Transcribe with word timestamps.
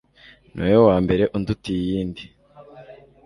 niwowe 0.53 0.81
wambere 0.87 1.23
undutiye 1.37 1.79
iyindi 1.85 2.23